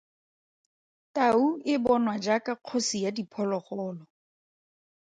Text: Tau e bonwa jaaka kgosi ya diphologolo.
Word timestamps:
Tau 1.15 1.43
e 1.73 1.75
bonwa 1.83 2.15
jaaka 2.25 2.53
kgosi 2.57 2.97
ya 3.03 3.11
diphologolo. 3.17 3.89